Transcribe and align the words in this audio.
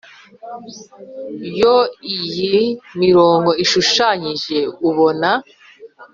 yo 1.59 1.77
iyi 2.15 2.59
mirongo 3.01 3.49
ishushanyije 3.63 4.57
ubona, 4.89 5.29